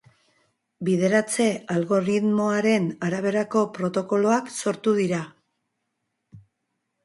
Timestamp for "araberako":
3.09-3.63